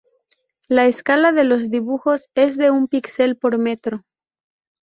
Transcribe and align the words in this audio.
La 0.67 0.87
escala 0.87 1.31
de 1.31 1.43
los 1.43 1.69
dibujos 1.69 2.27
es 2.33 2.57
de 2.57 2.71
un 2.71 2.87
píxel 2.87 3.37
por 3.37 3.59
metro. 3.59 4.03